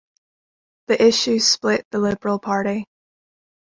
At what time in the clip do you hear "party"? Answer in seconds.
2.39-2.87